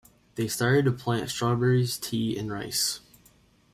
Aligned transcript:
They 0.33 0.47
started 0.47 0.85
to 0.85 0.91
plant 0.93 1.29
strawberries, 1.29 1.95
tea 1.99 2.35
and 2.35 2.49
rice. 2.51 3.01